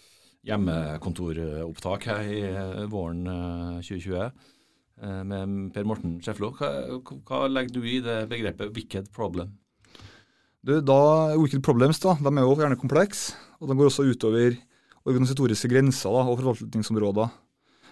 hjemmekontoropptak 0.47 2.05
her 2.09 2.27
i 2.27 2.43
eh, 2.47 2.85
våren 2.91 3.25
eh, 3.27 3.81
2020 3.83 4.19
eh, 4.21 5.23
med 5.27 5.73
Per 5.75 5.87
Morten 5.87 6.19
Schäflo. 6.23 6.53
Hva, 6.55 6.69
hva 7.27 7.41
legger 7.51 7.75
du 7.75 7.83
i 7.87 7.99
det 8.03 8.21
begrepet 8.31 8.71
wicked 8.75 9.11
problem? 9.15 9.51
Du, 10.61 10.75
da, 10.83 11.35
Wicked 11.39 11.63
problems 11.63 12.01
da, 12.03 12.17
de 12.19 12.31
er 12.31 12.43
jo 12.43 12.57
gjerne 12.59 12.79
komplekse, 12.79 13.35
og 13.59 13.69
de 13.69 13.77
går 13.79 13.91
også 13.91 14.07
utover 14.11 14.57
organisatoriske 15.07 15.69
grenser 15.71 16.11
da, 16.11 16.25
og 16.27 16.41
forvaltningsområder. 16.41 17.31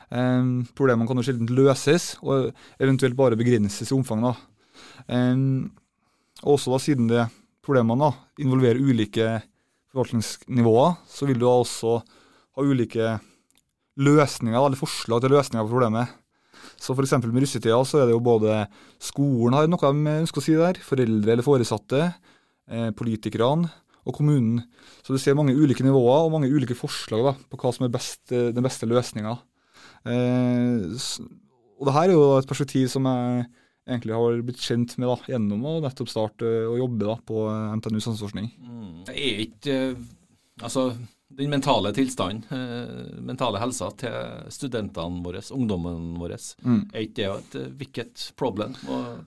Um, 0.08 0.66
problemene 0.76 1.08
kan 1.08 1.20
jo 1.20 1.24
sjelden 1.26 1.50
løses, 1.56 2.14
og 2.24 2.52
eventuelt 2.80 3.16
bare 3.16 3.40
begrenses 3.40 3.92
i 3.92 3.96
omfang. 3.96 4.24
da. 4.24 4.34
Um, 5.08 5.72
også 6.44 6.76
da, 6.76 6.82
siden 6.84 7.08
det 7.12 7.24
problemene 7.64 8.04
da, 8.04 8.28
involverer 8.44 8.84
ulike 8.84 9.30
forvaltningsnivåer, 9.94 11.00
så 11.08 11.28
vil 11.28 11.40
du 11.40 11.48
da 11.48 11.56
også 11.56 11.98
ha 12.58 12.66
ulike 12.66 13.18
løsninger, 13.98 14.58
eller 14.58 14.80
forslag 14.80 15.24
til 15.24 15.34
løsninger 15.34 15.66
på 15.66 15.74
problemet. 15.74 16.14
Så 16.78 16.94
f.eks. 16.94 17.16
med 17.24 17.42
russetida 17.42 17.78
så 17.88 18.02
er 18.02 18.10
det 18.10 18.16
jo 18.16 18.24
både 18.24 18.60
skolen 19.02 19.56
har 19.58 19.70
noe 19.70 19.92
de 19.94 20.16
ønsker 20.22 20.42
å 20.42 20.46
si 20.46 20.56
der, 20.58 20.80
foreldre 20.86 21.34
eller 21.34 21.46
foresatte, 21.46 22.04
eh, 22.70 22.90
politikerne 22.98 23.70
og 24.08 24.16
kommunen. 24.16 24.62
Så 25.04 25.16
du 25.16 25.22
ser 25.22 25.38
mange 25.38 25.56
ulike 25.58 25.86
nivåer 25.86 26.28
og 26.28 26.34
mange 26.36 26.52
ulike 26.52 26.78
forslag 26.78 27.26
da, 27.26 27.34
på 27.50 27.60
hva 27.62 27.74
som 27.76 27.88
er 27.88 27.94
best, 27.94 28.22
eh, 28.32 28.52
den 28.56 28.66
beste 28.66 28.90
løsninga. 28.90 29.38
Eh, 30.08 30.86
og 31.78 31.90
det 31.90 31.96
her 31.96 32.10
er 32.10 32.16
jo 32.16 32.28
et 32.38 32.50
perspektiv 32.50 32.88
som 32.94 33.10
jeg 33.10 33.48
egentlig 33.88 34.16
har 34.18 34.42
blitt 34.44 34.62
kjent 34.64 34.98
med 35.00 35.10
da, 35.10 35.18
gjennom 35.34 35.66
å 35.66 35.78
nettopp 35.84 36.10
starte 36.12 36.48
å 36.68 36.78
jobbe 36.80 37.08
da, 37.08 37.18
på 37.24 37.48
NTNU 37.80 38.00
samfunnsforskning. 38.00 38.52
Mm. 38.62 38.94
Det 39.10 39.18
er 39.18 39.44
ikke 39.48 39.80
Altså, 40.58 40.88
den 41.30 41.50
mentale 41.52 41.92
tilstanden, 41.94 42.44
eh, 42.56 43.20
mentale 43.22 43.60
helsa 43.60 43.90
til 44.00 44.46
studentene 44.54 45.24
våre, 45.26 45.42
ungdommen 45.52 46.14
vår, 46.18 46.38
Mm. 46.64 46.90
er 46.94 47.02
ikke 47.04 47.16
det 47.16 47.28
et 47.28 47.56
eh, 47.56 47.72
wicked 47.80 48.32
problem? 48.38 48.76
Og 48.88 49.26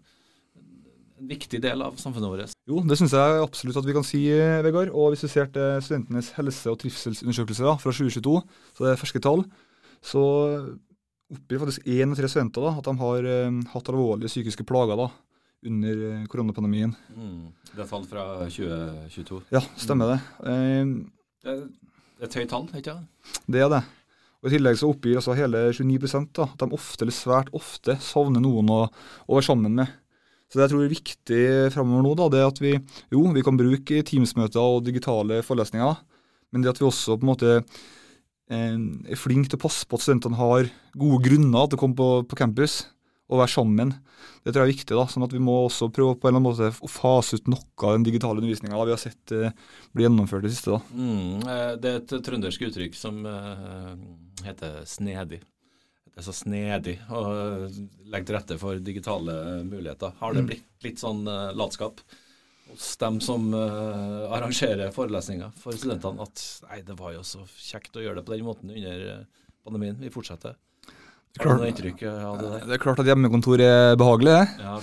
en 1.20 1.28
viktig 1.28 1.60
del 1.60 1.82
av 1.82 1.96
samfunnet 2.00 2.30
vårt? 2.32 2.54
Jo, 2.66 2.80
det 2.80 2.96
syns 2.96 3.12
jeg 3.12 3.42
absolutt 3.44 3.76
at 3.76 3.84
vi 3.84 3.92
kan 3.92 4.02
si, 4.04 4.22
eh, 4.32 4.62
Vegard. 4.62 4.88
Og 4.94 5.12
hvis 5.12 5.20
du 5.20 5.28
ser 5.28 5.46
til 5.52 5.80
studentenes 5.82 6.32
helse- 6.32 6.70
og 6.70 6.78
trivselsundersøkelse 6.78 7.62
da, 7.62 7.76
fra 7.76 7.92
2022, 7.92 8.42
så 8.74 8.84
det 8.86 8.92
er 8.94 9.02
ferske 9.02 9.20
tall, 9.20 9.44
så 10.02 10.22
oppgir 11.30 11.60
faktisk 11.60 11.84
én 11.86 12.10
av 12.10 12.16
tre 12.16 12.26
studenter 12.26 12.62
da, 12.64 12.78
at 12.78 12.84
de 12.88 12.96
har 12.96 13.24
eh, 13.28 13.60
hatt 13.74 13.84
alvorlige 13.92 14.32
psykiske 14.32 14.64
plager 14.64 14.96
da, 14.96 15.10
under 15.66 15.92
eh, 16.22 16.26
koronapandemien. 16.26 16.96
Mm. 17.14 17.52
Det 17.76 17.84
er 17.84 17.90
tall 17.92 18.04
fra 18.08 18.24
2022. 18.48 19.42
Ja, 19.52 19.60
stemmer 19.76 20.14
det. 20.16 20.20
Eh, 20.48 21.54
Det 22.20 22.26
er 22.26 22.28
et 22.28 22.34
høyt 22.42 22.50
tall, 22.52 22.66
ikke 22.76 22.92
sant? 22.92 23.32
det 23.48 23.60
er 23.64 23.70
det. 23.72 23.80
Og 24.40 24.48
I 24.48 24.52
tillegg 24.52 24.76
så 24.76 24.88
oppgir 24.92 25.16
altså 25.16 25.36
hele 25.36 25.62
29 25.72 26.26
da, 26.36 26.44
at 26.44 26.60
de 26.60 26.76
ofte 26.76 27.06
eller 27.06 27.16
svært 27.16 27.48
ofte 27.56 27.96
savner 28.04 28.44
noen 28.44 28.68
å, 28.72 28.82
å 29.24 29.38
være 29.38 29.46
sammen 29.46 29.78
med. 29.78 29.94
Så 30.50 30.58
det 30.58 30.66
jeg 30.66 30.72
tror 30.74 30.84
er 30.84 30.92
viktig 30.92 31.40
framover 31.72 32.04
nå, 32.04 32.12
da, 32.18 32.26
det 32.28 32.42
er 32.42 32.50
at 32.50 32.60
vi 32.60 32.74
jo, 32.76 33.24
vi 33.32 33.44
kan 33.46 33.56
bruke 33.56 34.02
Teams-møter 34.04 34.60
og 34.60 34.84
digitale 34.84 35.40
forelesninger, 35.46 35.96
men 36.52 36.64
det 36.64 36.74
at 36.74 36.82
vi 36.82 36.88
også 36.90 37.16
på 37.16 37.24
en 37.24 37.30
måte 37.30 37.56
eh, 37.56 38.76
er 38.76 39.20
flinke 39.20 39.48
til 39.48 39.60
å 39.60 39.64
passe 39.64 39.88
på 39.88 39.96
at 39.96 40.04
studentene 40.04 40.40
har 40.40 40.68
gode 41.00 41.22
grunner 41.24 41.70
til 41.70 41.80
å 41.80 41.82
komme 41.86 41.96
på, 41.96 42.10
på 42.28 42.40
campus 42.42 42.82
og 43.30 43.38
være 43.38 43.52
sammen. 43.52 43.92
Det 44.42 44.52
tror 44.52 44.64
jeg 44.64 44.68
er 44.68 44.72
viktig. 44.74 44.96
da, 44.98 45.04
sånn 45.06 45.22
at 45.26 45.32
Vi 45.36 45.38
må 45.42 45.54
også 45.68 45.86
prøve 45.94 46.16
på 46.18 46.26
en 46.28 46.34
eller 46.34 46.40
annen 46.42 46.48
måte 46.50 46.82
å 46.82 46.90
fase 46.90 47.38
ut 47.38 47.46
noe 47.52 47.62
av 47.86 47.94
den 47.94 48.06
digitale 48.08 48.40
undervisninga 48.42 48.80
vi 48.88 48.94
har 48.96 49.00
sett 49.00 49.34
uh, 49.36 49.52
bli 49.94 50.04
gjennomført 50.06 50.42
i 50.44 50.48
det 50.48 50.54
siste. 50.56 50.74
da. 50.74 50.80
Mm. 50.96 51.44
eh, 51.46 51.76
Det 51.80 51.92
er 51.92 52.00
et 52.00 52.14
trøndersk 52.26 52.64
uttrykk 52.68 52.98
som 52.98 53.20
uh, 53.24 53.94
heter 54.44 54.80
snedig. 54.90 55.40
Det 56.10 56.18
er 56.18 56.26
så 56.26 56.34
snedig 56.34 56.96
å 57.14 57.20
legge 58.10 58.26
til 58.26 58.34
rette 58.36 58.58
for 58.58 58.80
digitale 58.82 59.62
muligheter. 59.68 60.12
Har 60.18 60.34
det 60.34 60.42
Mm. 60.42 60.50
blitt 60.50 60.88
litt 60.88 60.98
sånn 60.98 61.22
uh, 61.28 61.52
latskap 61.54 62.00
hos 62.70 62.96
dem 62.98 63.20
som 63.22 63.52
uh, 63.54 64.26
arrangerer 64.34 64.90
forelesninger 64.94 65.52
for 65.58 65.72
studentene, 65.78 66.22
at 66.26 66.42
nei, 66.68 66.80
det 66.86 66.96
var 66.98 67.14
jo 67.14 67.22
så 67.26 67.44
kjekt 67.58 67.96
å 67.96 68.02
gjøre 68.04 68.20
det 68.20 68.26
på 68.26 68.34
den 68.34 68.44
måten 68.46 68.70
under 68.74 69.24
pandemien. 69.64 69.96
Vi 70.02 70.10
fortsetter. 70.10 70.54
Det 72.66 72.74
er 72.74 72.82
klart 72.82 73.00
at 73.02 73.08
hjemmekontor 73.08 73.62
er 73.62 73.98
behagelig, 74.00 74.32
det. 74.34 74.64
Ja. 74.64 74.78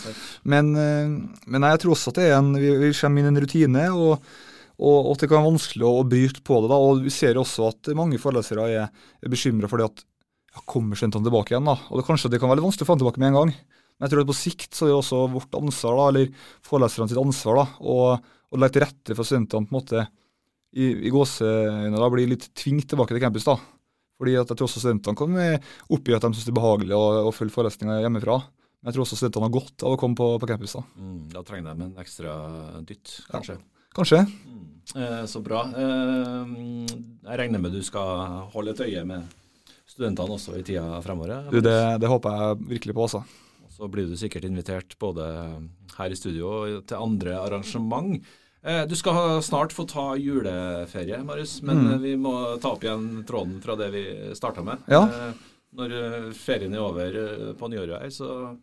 Men, 0.48 0.70
eh, 0.80 1.42
men 1.52 1.66
jeg 1.68 1.82
tror 1.84 1.96
også 1.96 2.14
at 2.14 2.20
det 2.22 2.28
er 2.30 2.38
en, 2.38 2.54
vi, 2.56 2.92
kommer 2.96 3.22
inn 3.22 3.28
i 3.28 3.34
en 3.34 3.42
rutine, 3.44 3.84
og, 3.92 4.30
og, 4.78 5.00
og 5.12 5.18
det 5.20 5.28
kan 5.28 5.42
være 5.42 5.50
vanskelig 5.50 5.88
å, 5.90 6.06
bryte 6.08 6.44
på 6.48 6.62
det. 6.64 6.72
da, 6.72 6.80
og 6.80 7.04
Vi 7.04 7.14
ser 7.14 7.40
også 7.42 7.68
at 7.74 7.92
mange 8.00 8.22
forelesere 8.22 8.70
er, 8.72 8.88
er 8.88 9.34
bekymra 9.34 9.68
for 9.72 9.84
det 9.84 9.90
at 9.92 10.06
ja, 10.06 10.64
kommer 10.64 10.96
studentene 10.96 11.28
tilbake 11.28 11.54
igjen. 11.54 11.68
da, 11.68 11.76
og 11.90 12.00
det, 12.00 12.08
Kanskje 12.08 12.32
det 12.32 12.40
kan 12.42 12.54
være 12.54 12.62
litt 12.62 12.70
vanskelig 12.70 12.88
å 12.88 12.92
få 12.92 12.96
dem 12.96 13.04
tilbake 13.04 13.24
med 13.24 13.34
en 13.34 13.40
gang. 13.42 13.56
Men 13.98 14.08
jeg 14.08 14.14
tror 14.14 14.24
at 14.24 14.32
på 14.32 14.40
sikt 14.40 14.78
så 14.78 14.88
er 14.88 14.94
det 14.94 15.00
også 15.02 15.24
vårt 15.34 15.58
ansvar, 15.58 16.00
da, 16.00 16.10
eller 16.14 16.52
foreleserne 16.66 17.12
sitt 17.12 17.22
ansvar, 17.22 17.60
da, 17.60 17.68
å, 17.84 17.98
å 18.16 18.62
legge 18.62 18.78
til 18.78 18.88
rette 18.88 19.18
for 19.18 19.28
studentene 19.28 19.68
på 19.68 19.76
en 19.76 19.82
måte 19.82 20.08
i, 20.78 20.94
i 21.08 21.12
gåseøynene 21.12 22.14
blir 22.14 22.32
litt 22.32 22.54
tvingt 22.56 22.88
tilbake 22.92 23.16
til 23.16 23.24
campus. 23.24 23.48
da. 23.48 23.58
Fordi 24.18 24.36
at 24.40 24.50
jeg 24.50 24.58
tror 24.58 24.68
også 24.70 24.82
studentene 24.82 25.44
eh, 25.46 25.74
oppgi 25.94 26.16
at 26.18 26.26
de 26.26 26.34
syns 26.34 26.48
det 26.48 26.54
er 26.54 26.60
behagelig 26.60 26.98
å, 26.98 27.04
å 27.30 27.34
følge 27.36 27.54
forelesninger 27.54 28.04
hjemmefra. 28.06 28.40
Men 28.82 28.90
jeg 28.90 28.98
tror 28.98 29.06
også 29.06 29.20
studentene 29.20 29.48
har 29.50 29.56
godt 29.58 29.86
av 29.86 29.96
å 29.96 30.00
komme 30.02 30.18
på, 30.18 30.30
på 30.42 30.50
campus. 30.50 30.78
da. 30.78 30.84
Mm, 30.98 31.20
da 31.34 31.44
trenger 31.46 31.74
de 31.74 31.88
en 31.88 32.04
ekstra 32.04 32.38
dytt, 32.88 33.18
kanskje. 33.32 33.58
Kanskje. 33.98 34.22
Mm. 34.46 34.64
Eh, 34.96 35.24
så 35.30 35.42
bra. 35.46 35.64
Eh, 35.74 36.54
jeg 37.28 37.42
regner 37.42 37.62
med 37.62 37.74
du 37.76 37.82
skal 37.86 38.48
holde 38.54 38.74
et 38.76 38.86
øye 38.86 39.04
med 39.10 39.36
studentene 39.88 40.38
også 40.38 40.58
i 40.60 40.64
tida 40.66 41.02
fremover. 41.06 41.50
Du, 41.52 41.60
det, 41.64 41.78
det 42.02 42.10
håper 42.12 42.42
jeg 42.42 42.64
virkelig 42.76 42.98
på. 42.98 43.08
altså. 43.08 43.24
Så 43.78 43.90
blir 43.94 44.10
du 44.10 44.18
sikkert 44.18 44.48
invitert 44.48 44.96
både 45.02 45.26
her 45.98 46.14
i 46.14 46.18
studio 46.18 46.50
og 46.64 46.86
til 46.90 46.98
andre 47.02 47.38
arrangement. 47.38 48.18
Eh, 48.66 48.86
Du 48.90 48.96
skal 48.96 49.42
snart 49.42 49.72
få 49.74 49.86
ta 49.88 50.16
juleferie, 50.18 51.24
Marius, 51.24 51.62
men 51.62 51.78
Mm. 51.78 51.92
eh, 51.94 51.98
vi 52.00 52.16
må 52.18 52.60
ta 52.62 52.70
opp 52.74 52.82
igjen 52.84 53.24
tråden 53.26 53.62
fra 53.62 53.76
det 53.76 53.92
vi 53.92 54.04
starta 54.36 54.64
med. 54.64 54.78
Ja. 54.88 55.04
Eh, 55.04 55.34
Når 55.78 56.34
ferien 56.34 56.74
er 56.74 56.80
over 56.80 57.54
på 57.60 57.68
nyåret 57.70 58.02
her, 58.02 58.10
så 58.10 58.58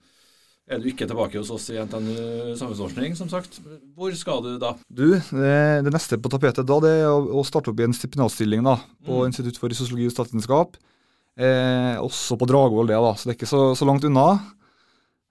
er 0.67 0.79
du 0.81 0.89
ikke 0.89 1.07
tilbake 1.07 1.37
hos 1.39 1.51
oss 1.51 1.69
i 1.71 1.77
NTNU 1.79 2.57
samfunnsforskning, 2.57 3.15
som 3.15 3.29
sagt. 3.29 3.61
Hvor 3.95 4.11
skal 4.17 4.43
du 4.43 4.59
da? 4.59 4.75
Du, 4.91 5.13
det, 5.13 5.93
neste 5.93 6.17
på 6.19 6.31
tapetet 6.33 6.67
da, 6.67 6.81
det 6.81 7.05
er 7.05 7.13
å 7.13 7.45
starte 7.45 7.69
opp 7.71 7.79
i 7.79 7.85
en 7.85 7.93
stipendiatstilling 7.93 8.65
da, 8.65 8.77
på 9.05 9.21
Mm. 9.21 9.27
Institutt 9.29 9.59
for 9.59 9.69
sosiologi 9.69 10.07
og 10.07 10.13
statsvitenskap. 10.17 10.77
Eh, 11.37 11.97
også 12.01 12.39
på 12.39 12.47
Dragvoll, 12.49 12.87
det 12.89 12.97
da, 12.97 13.13
så 13.15 13.25
det 13.29 13.35
er 13.37 13.39
ikke 13.45 13.53
så, 13.53 13.77
så 13.77 13.85
langt 13.87 14.03
unna. 14.05 14.41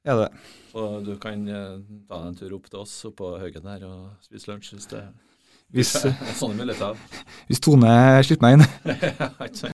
Er 0.04 0.18
det. 0.20 0.30
Så 0.74 0.88
du 1.06 1.14
kan 1.22 1.46
eh, 1.48 1.78
ta 2.10 2.18
en 2.28 2.36
tur 2.36 2.58
opp 2.58 2.66
til 2.70 2.82
oss 2.82 2.96
oppå 3.08 3.30
på 3.34 3.38
Haugen 3.40 3.70
her 3.72 3.86
og 3.88 4.26
spise 4.26 4.50
lunsj 4.52 4.74
hvis 4.76 4.90
det 4.92 5.04
Hvis, 5.74 5.94
er 6.06 6.34
sånne 6.38 6.60
muligheter. 6.60 6.98
hvis 7.48 7.62
Tone 7.64 7.94
slipper 8.28 8.44
meg 8.44 8.60
inn. 8.60 9.72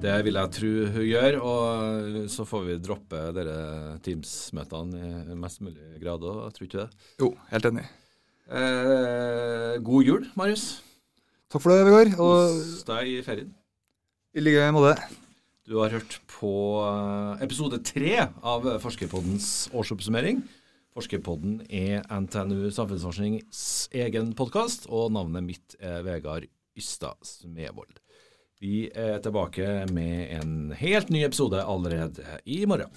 Det 0.00 0.14
vil 0.24 0.38
jeg 0.38 0.50
tro 0.56 0.68
hun 0.94 1.04
gjør, 1.04 1.34
og 1.44 2.28
så 2.32 2.46
får 2.48 2.62
vi 2.70 2.76
droppe 2.80 3.18
dere 3.36 3.56
Teams-møtene 4.00 5.10
i 5.28 5.36
mest 5.36 5.60
mulig 5.60 5.98
grad 6.00 6.24
òg, 6.24 6.38
tror 6.56 6.64
ikke 6.66 6.86
det? 6.86 7.08
Jo, 7.20 7.28
helt 7.50 7.68
enig. 7.68 7.84
Eh, 8.48 9.74
god 9.84 10.08
jul, 10.08 10.24
Marius. 10.40 10.64
Takk 11.52 11.60
for 11.66 11.74
det, 11.74 11.84
Vegard. 11.90 12.14
Og 12.16 12.56
Kos 12.56 12.86
deg 12.88 13.12
i 13.12 13.18
ferien. 13.26 13.52
i 14.32 14.40
like 14.40 14.70
måte. 14.72 14.96
Du 15.70 15.76
har 15.78 15.92
hørt 15.94 16.16
på 16.26 16.50
eh, 16.82 17.42
episode 17.44 17.78
tre 17.86 18.16
av 18.42 18.64
Forskerpoddens 18.82 19.68
årsoppsummering. 19.70 20.40
Forskerpodden 20.98 21.60
er 21.70 22.02
NTNU 22.10 22.72
Samfunnsforsknings 22.74 23.60
egen 23.94 24.32
podkast, 24.34 24.88
og 24.90 25.12
navnet 25.14 25.46
mitt 25.46 25.76
er 25.78 26.02
Vegard 26.02 26.48
Ystad 26.74 27.22
Smevold. 27.22 28.00
Vi 28.58 28.88
er 28.90 29.22
tilbake 29.22 29.68
med 29.94 30.34
en 30.40 30.74
helt 30.74 31.14
ny 31.14 31.22
episode 31.28 31.62
allerede 31.62 32.40
i 32.50 32.64
morgen. 32.66 32.90